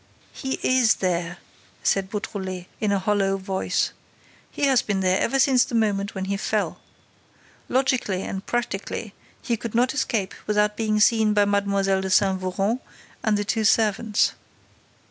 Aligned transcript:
"He 0.33 0.55
is 0.63 0.95
there," 0.95 1.37
said 1.83 2.09
Beautrelet, 2.09 2.65
in 2.79 2.91
a 2.91 2.97
hollow 2.97 3.37
voice. 3.37 3.91
"He 4.49 4.63
has 4.63 4.81
been 4.81 5.01
there 5.01 5.21
ever 5.21 5.37
since 5.37 5.63
the 5.63 5.75
moment 5.75 6.15
when 6.15 6.25
he 6.25 6.37
fell. 6.37 6.79
Logically 7.69 8.23
and 8.23 8.43
practically, 8.43 9.13
he 9.43 9.55
could 9.57 9.75
not 9.75 9.93
escape 9.93 10.33
without 10.47 10.75
being 10.75 10.99
seen 10.99 11.35
by 11.35 11.45
Mlle. 11.45 11.83
de 11.83 12.09
Saint 12.09 12.41
Véran 12.41 12.79
and 13.23 13.37
the 13.37 13.45
two 13.45 13.63
servants." 13.63 14.33